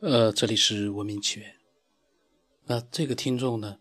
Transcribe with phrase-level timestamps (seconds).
[0.00, 1.56] 呃，这里是文明起源。
[2.64, 3.80] 那这个听众呢，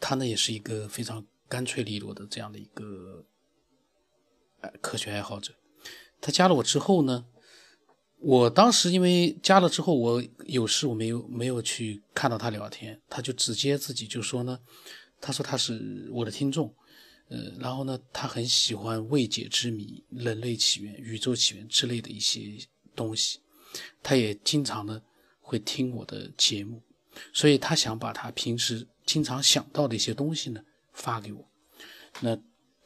[0.00, 3.24] 他呢也是一个非常干脆利落的这样的一个
[4.62, 5.54] 呃科学爱好者。
[6.20, 7.26] 他加了我之后呢，
[8.18, 14.58] 我当时因为加了之后我有事我没有没有去看到他聊天，他就直接自己就说呢，
[15.20, 16.74] 他说他是我的听众，
[17.28, 22.58] 呃，然后呢他很喜欢未解之谜、人类起源、宇宙起源之类的一些
[22.96, 23.38] 东西，
[24.02, 25.00] 他也经常呢。
[25.46, 26.80] 会听我的节目，
[27.32, 30.60] 所以他想把他平时经常想到的一些东西呢
[30.94, 31.46] 发给我。
[32.20, 32.36] 那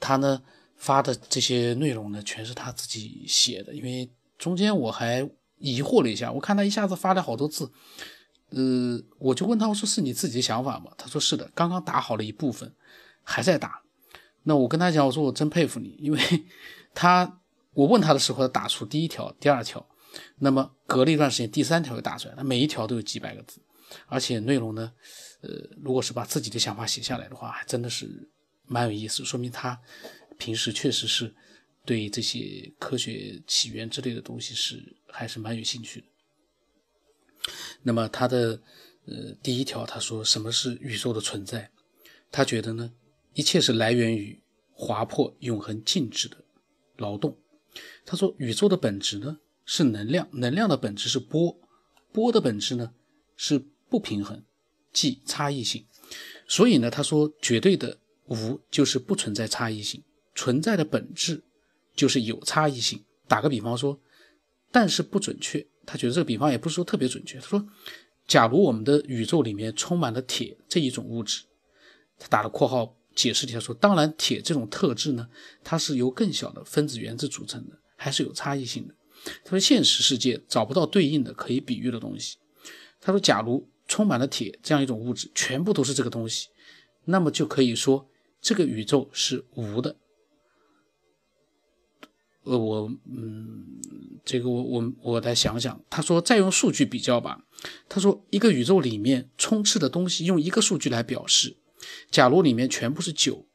[0.01, 0.43] 他呢
[0.77, 3.73] 发的这些内容呢，全是他自己写的。
[3.73, 7.71] 因为中间我还疑惑了一下，我看他一下子发了好多字，
[8.51, 10.93] 呃，我就问他，我说是你自己的想法吗？
[10.99, 12.75] 他说是的，刚刚打好了一部分，
[13.23, 13.83] 还在打。
[14.43, 16.19] 那我跟他讲，我说我真佩服你，因为
[16.93, 17.41] 他
[17.75, 19.87] 我问他的时候，他打出第一条、第二条。
[20.39, 23.61] 那么隔了一段时间，第三条又打出来，那每一条都有几百个字，
[24.07, 24.93] 而且内容呢，
[25.43, 25.51] 呃，
[25.83, 28.31] 如果是把自己的想法写下来的话，还真的是
[28.65, 29.79] 蛮有意思，说明他
[30.39, 31.35] 平时确实是
[31.85, 36.07] 对这些科学起源之类的东西是还是蛮有兴趣的。
[37.83, 38.61] 那么他的
[39.07, 41.71] 呃第一条，他说什么是宇宙的存在？
[42.31, 42.93] 他觉得呢，
[43.35, 44.41] 一切是来源于
[44.73, 46.37] 划破永恒静止的
[46.97, 47.39] 劳动。
[48.05, 49.39] 他说宇宙的本质呢？
[49.71, 51.55] 是能量，能量的本质是波，
[52.11, 52.91] 波的本质呢
[53.37, 54.43] 是不平衡，
[54.95, 55.85] 即差异性。
[56.47, 60.03] 所以呢，他说绝对的无就是不存在差异性，
[60.35, 61.43] 存在的本质
[61.95, 63.05] 就是有差异性。
[63.27, 64.01] 打个比方说，
[64.73, 65.67] 但是不准确。
[65.85, 67.39] 他觉得这个比方也不是说特别准确。
[67.39, 67.69] 他说，
[68.27, 71.43] 假如我们的宇宙里面充满了铁这一种物质，
[72.19, 75.29] 他打了括号解释一下说，当然铁这种特质呢，
[75.63, 78.95] 它是由更小的分子原子组成的，还是有差异性的。
[79.45, 82.39] 他说：“现实世界找不到对应的可以比喻的东西。”
[83.01, 86.49] 他说：“假如充满了铁这样一种物质，全部都是这个东西，
[87.05, 88.09] 那么就可以说
[88.41, 89.97] 这个宇宙是无的。”
[92.45, 93.79] 呃，我嗯，
[94.25, 95.85] 这个我我我再想想。
[95.91, 97.45] 他说：“再用数据比较吧。”
[97.91, 101.59] 他说：“一个宇宙里面充斥的东西，用一个数据来表示，
[102.11, 103.47] 假如里面全部是九，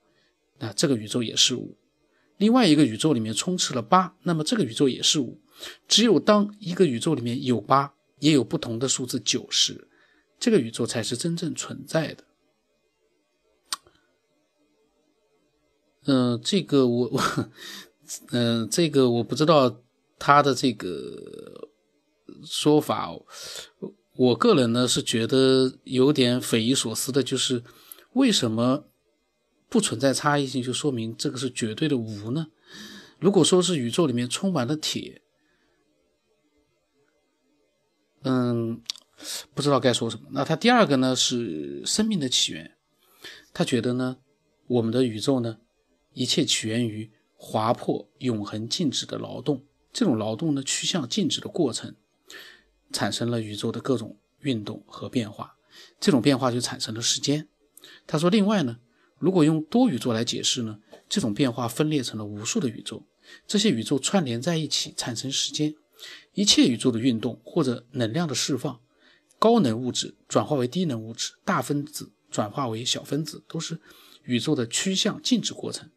[0.60, 1.76] 那这个宇宙也是五；
[2.44, 5.40] 另外一个宇宙里面充斥了八，那么这个宇宙也是五。”
[5.88, 9.88] 只有当一个宇宙里面有八，也有不同的数字九时，
[10.38, 12.24] 这个宇宙才是真正存在的。
[16.06, 17.22] 嗯，这个我我，
[18.32, 19.82] 嗯， 这个我不知道
[20.20, 21.70] 他的这个
[22.44, 23.10] 说法。
[24.18, 27.64] 我个人呢是觉得有点匪夷所思的，就是
[28.14, 28.86] 为什么
[29.74, 32.46] 不存在差异性，就说明这个是绝对的无呢？
[33.18, 35.24] 如果说是宇宙里面充满了铁。
[38.22, 38.80] 嗯，
[39.56, 40.28] 不知道该说什么。
[40.30, 42.78] 那他第二个呢是生命的起源，
[43.52, 44.18] 他觉得呢，
[44.68, 45.58] 我们的宇宙呢，
[46.14, 51.96] 一切起源于划破永恒静止的劳动，这种劳动呢趋向静止的过程，
[52.92, 55.58] 产生了宇宙的各种运动和变化，
[56.00, 57.50] 这种变化就产生了时间。
[58.06, 58.78] 他说，另外呢，
[59.24, 63.06] 如果用多宇宙来解释呢，这种变化分裂成了无数的宇宙，
[63.48, 65.74] 这些宇宙串联在一起产生时间。
[66.34, 68.82] 一切宇宙的运动或者能量的释放，
[69.40, 73.80] 高能物质转化为低能物质，大分子转化为小分子，都是
[74.26, 75.90] 宇宙的趋向静止过程。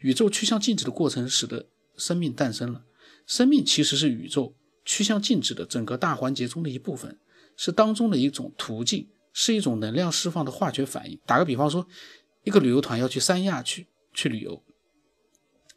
[0.00, 2.84] 宇宙趋向静止的过程使得生命诞生了。
[3.26, 4.54] 生命其实是宇宙
[4.84, 7.18] 趋向静止的整个大环节中的一部分，
[7.56, 11.18] 是当中的一种途径，是一种能量释放的化学反应。
[11.24, 11.88] 打个比方说，
[12.46, 14.62] 一个旅游团要去三亚去去旅游，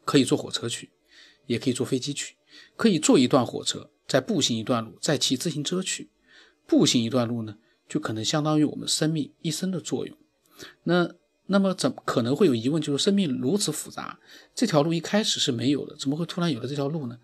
[0.04, 0.90] 可以坐火车去，
[1.46, 2.36] 也可以坐飞机去。
[2.76, 6.10] 可以坐一段火车，再步行一段路，再骑自行车去。
[6.68, 7.56] 步行一段路呢，
[7.88, 10.16] 就可能相当于我们生命一生的作用。
[10.84, 11.12] 那
[11.46, 12.80] 那么怎可能会有疑问？
[12.80, 14.20] 就是生命如此复杂，
[14.54, 17.18] 这条路一开始是没有的，怎么会突然有了这条路呢？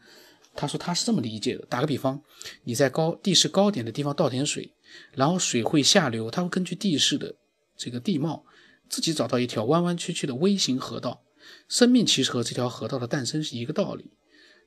[0.57, 2.21] 他说他是这么理解的：打个比方，
[2.65, 4.75] 你在高地势高点的地方倒点水，
[5.13, 7.37] 然后水会下流，它会根据地势的
[7.77, 8.45] 这个地貌，
[8.89, 11.23] 自己找到一条弯弯曲曲的微型河道。
[11.69, 14.11] 生命其实和这条河道的诞生是一个道理。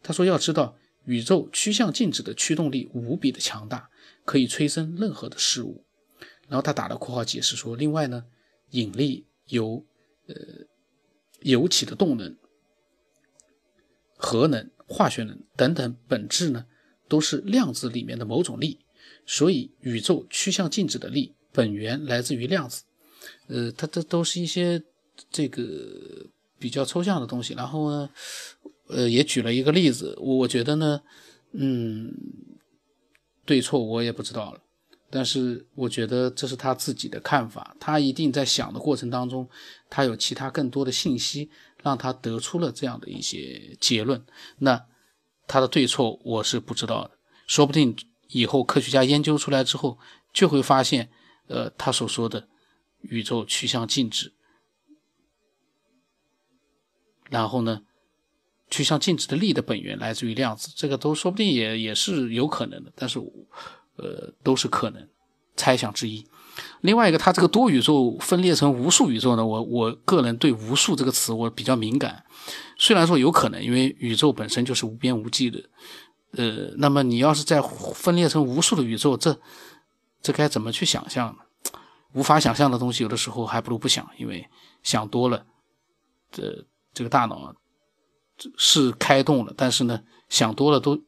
[0.02, 3.90] 他说：“要知道，宇宙趋向静止的驱动力无比的强大，
[4.24, 5.84] 可以催生任何的事物。”
[6.48, 8.26] 然后他打了括号解释说：“另外呢，
[8.72, 9.86] 引力、由
[10.28, 10.36] 呃
[11.42, 12.38] 由起的动能、
[14.16, 16.66] 核能、化学能等等本质呢，
[17.10, 18.80] 都是量子里面的某种力。
[19.26, 22.84] 所以，宇宙趋向静止的力本源来自于量子。
[23.48, 24.82] 呃，它这都是一些
[25.32, 25.64] 这个
[26.58, 27.54] 比较抽象的东西。
[27.54, 28.10] 然后呢？”
[28.92, 31.00] 呃，也举了一个例子，我觉得呢，
[31.52, 32.12] 嗯，
[33.46, 34.60] 对错我也不知道了。
[35.12, 39.48] 但是我觉得这是他自己的看法，他一定在想的过程当中，
[39.92, 41.52] 他有其他更多的信息，
[41.84, 44.26] 让他得出了这样的一些结论。
[44.58, 44.84] 那
[45.48, 47.12] 他的对错我是不知道的，
[47.46, 47.96] 说不定
[48.30, 50.00] 以后科学家研究出来之后，
[50.34, 51.12] 就会发现，
[51.46, 52.48] 呃，他所说的
[53.02, 54.34] 宇宙趋向静止，
[57.30, 57.82] 然后呢，
[58.70, 63.20] 趋向静止的力的本源来自于量子，这个都说不定也也是有可能的，但是。
[64.02, 65.10] 呃，都是可能
[65.58, 66.26] 猜想之一。
[66.80, 72.24] 另外一个，它这个多宇宙分裂成无数宇宙呢，我我个人对“无数”这个词我比较敏感。
[72.78, 75.70] 虽然说有可能，因为宇宙本身就是无边无际的。
[76.32, 77.62] 呃，那么你要是再
[77.94, 79.38] 分裂成无数的宇宙，这
[80.22, 81.40] 这该怎么去想象呢？
[82.14, 84.50] 无法想象的东西，有的时候还不如不想，因为
[84.84, 85.46] 想多了，
[86.32, 87.56] 这这个大脑
[88.58, 91.02] 是开动了，但是呢，想多了都。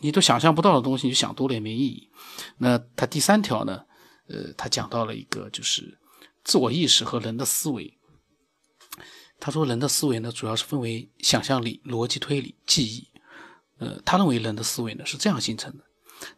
[0.00, 2.08] 你都想象不到的东西，你想多了也没意义。
[2.58, 3.84] 那他第三条呢？
[4.28, 5.98] 呃，他讲到了一个就是
[6.44, 7.98] 自我意识和人的思维。
[9.40, 13.08] 他说，人的思维呢，主要是分为想象力、逻辑推理、记忆。
[13.78, 15.82] 呃，他认为人的思维呢是这样形成的：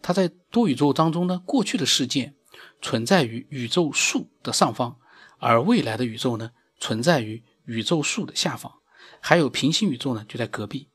[0.01, 2.35] 他在多宇宙当中呢，过去的事件
[2.81, 4.97] 存在于宇宙树的上方，
[5.39, 8.73] 而未来的宇宙呢存在于宇宙树的下方，
[9.21, 10.89] 还有平行宇宙呢就在隔壁。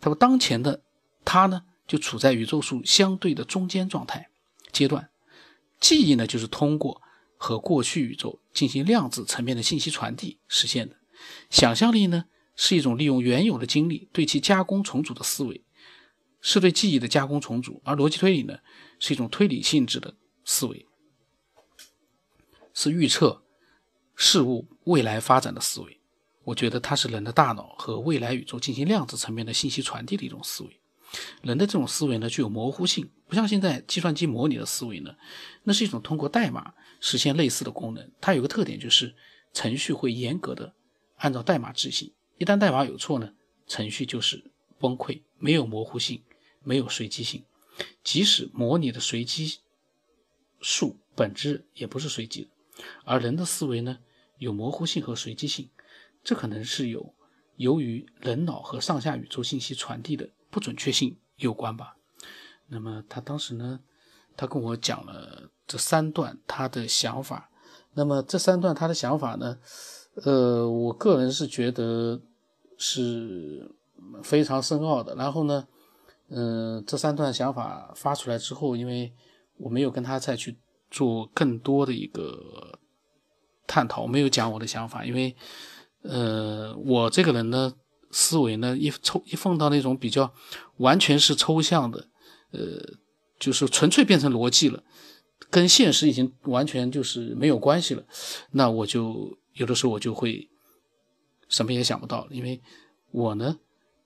[0.00, 0.82] 他说，当前的
[1.24, 1.64] 他呢。
[1.86, 4.30] 就处在宇宙树相对的中间状态
[4.72, 5.10] 阶段，
[5.78, 7.02] 记忆呢，就是通过
[7.36, 10.96] 和过去宇宙进行量子层面的信息传递实现的。
[11.50, 12.24] 想象力呢，
[12.56, 15.62] 是一种利用原有的经历对其加工重组的思维，
[16.40, 18.60] 是对记忆的加工重组；而逻辑推理呢，
[18.98, 20.16] 是一种推理性质的
[20.46, 20.86] 思维，
[22.74, 23.42] 是预测
[24.14, 25.98] 事物未来发展的思维。
[26.42, 30.80] 我觉得它是人的大脑和未来宇宙进行量子层面的信息传递的一种思维。
[31.42, 35.14] 人的这种思维呢，具有模糊性，不像现在计算机模拟的思维呢，
[35.62, 38.10] 那是一种通过代码实现类似的功能。
[38.20, 39.14] 它有个特点，就是
[39.52, 40.74] 程序会严格的
[41.16, 43.32] 按照代码执行，一旦代码有错呢，
[43.66, 46.20] 程序就是崩溃，没有模糊性，
[46.62, 47.44] 没有随机性。
[48.02, 49.60] 即使模拟的随机
[50.60, 52.48] 数本质也不是随机的，
[53.04, 53.98] 而人的思维呢，
[54.38, 55.70] 有模糊性和随机性，
[56.22, 57.14] 这可能是有
[57.56, 60.30] 由于人脑和上下宇宙信息传递的。
[60.50, 61.96] 不准确性有关吧？
[62.68, 63.80] 那么他当时呢，
[64.36, 67.50] 他跟我讲了这三段他的想法。
[67.94, 69.58] 那么这三段他的想法呢，
[70.22, 72.22] 呃，我个人是觉得
[72.78, 73.68] 是
[74.22, 75.16] 非常深奥的。
[75.16, 75.66] 然后呢，
[76.28, 79.12] 嗯，这三段想法发出来之后，因为
[79.56, 80.56] 我没有跟他再去
[80.94, 82.78] 做更多的一个
[83.66, 85.34] 探讨，我没有讲我的想法，因为
[86.02, 87.74] 呃，我这个人呢。
[88.16, 90.32] 思维呢，一抽一放到那种比较
[90.76, 91.98] 完全是抽象的，
[92.52, 92.60] 呃，
[93.40, 94.84] 就是纯粹变成逻辑了，
[95.50, 98.04] 跟现实已经完全就是没有关系了。
[98.52, 100.48] 那我就有的时候我就会
[101.48, 102.62] 什么也想不到，因为
[103.10, 103.58] 我呢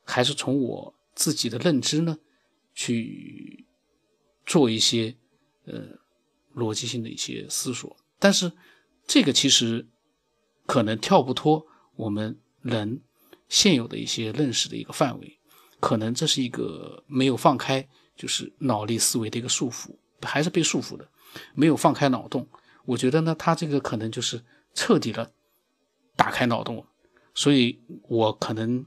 [0.05, 2.17] 还是从我自己的认知呢
[2.75, 3.67] 去
[4.47, 5.15] 做一些
[5.67, 5.83] 呃
[6.59, 8.53] 逻辑性的一些思索，但是
[9.07, 9.87] 这个其实
[10.67, 11.67] 可能跳不脱
[11.97, 13.01] 我们人。
[13.49, 15.39] 现有的一些认识的一个范围，
[15.81, 21.09] 可能这是一个没有放开，就是脑力思维的一个束缚，还是被束缚的，
[21.55, 22.47] 没有放开脑洞。
[22.85, 25.33] 我觉得呢，他这个可能就是彻底的
[26.15, 26.85] 打开脑洞了，
[27.33, 28.85] 所以我可能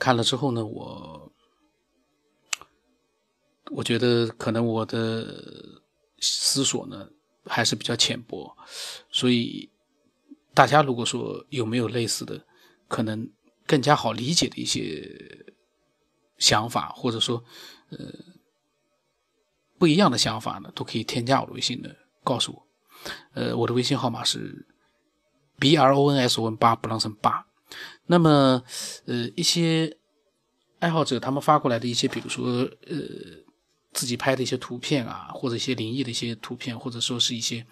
[0.00, 1.32] 看了之后呢，我
[3.70, 5.80] 我觉得可能我的
[6.20, 7.08] 思索呢
[7.44, 8.56] 还是比较浅薄，
[9.10, 9.70] 所以
[10.54, 12.44] 大家如果说有没有类似的。
[12.88, 13.28] 可能
[13.66, 15.44] 更加好理解的一些
[16.38, 17.42] 想法，或者说，
[17.88, 17.98] 呃，
[19.76, 22.66] 不一样的想法呢，都可以添加我的微信的，告诉我。
[23.34, 24.68] 呃，我的微信号码是
[25.58, 27.44] b r o n s o n 八，bronson 八。
[28.06, 28.62] 那么，
[29.06, 29.98] 呃，一些
[30.78, 32.44] 爱好者他们发过来的一些，比如说，
[32.86, 32.96] 呃，
[33.96, 37.66] 自己拍的一些图片啊，或者一些灵异的一些图片，或者说是一些。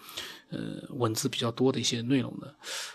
[0.51, 2.47] 呃，文字比较多的一些内容呢，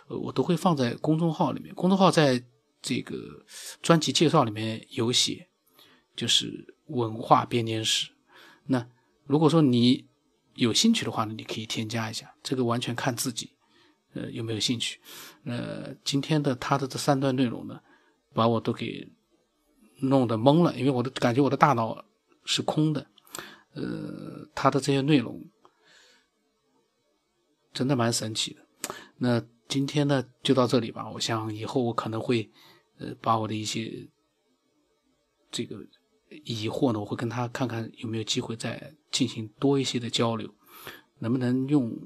[0.06, 1.74] 呃，我都会放在公众号里面。
[1.74, 2.42] 公众号在
[2.80, 3.44] 这个
[3.82, 5.48] 专辑介绍里面有写，
[6.14, 8.12] 就是文化编年史。
[8.66, 8.86] 那
[9.26, 10.06] 如果说你
[10.54, 13.50] 有兴趣的话呢，你可以添加一下，这个完全看自己，
[14.14, 15.00] 呃，有没有兴趣。
[15.44, 17.80] 呃，今天的他的这三段内容呢，
[18.32, 19.10] 把我都给
[20.02, 22.04] 弄得懵了，因为我的感觉我的大脑
[22.44, 23.04] 是空的。
[23.74, 25.44] 呃，他的这些内容。
[27.72, 28.66] 真的蛮神奇的，
[29.18, 31.08] 那今天呢就到这里吧。
[31.08, 32.50] 我想以后我可能会，
[32.98, 34.08] 呃，把我的一些
[35.52, 35.76] 这个
[36.44, 40.52] 疑惑呢，我会跟他看看有没有机会再进行多一些的交流，
[41.20, 41.96] 能不能用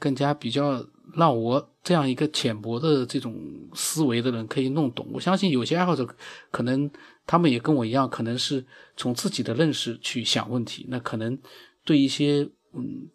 [0.00, 3.36] 更加比较让我这样一个浅薄的这种
[3.74, 5.06] 思维的人可以弄懂。
[5.12, 6.04] 我相信有些爱好者
[6.50, 6.90] 可能
[7.26, 8.64] 他们也跟我一样，可能是
[8.96, 11.38] 从自己的认识去想问题，那可能
[11.84, 13.08] 对一些嗯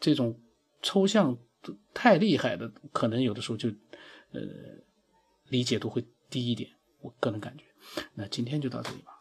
[0.00, 0.36] 这种
[0.82, 1.36] 抽象
[1.92, 3.68] 太厉害的，可能有的时候就
[4.32, 4.40] 呃
[5.48, 6.70] 理解度会低一点。
[7.02, 7.64] 我个人感觉，
[8.14, 9.19] 那今天就到这里吧。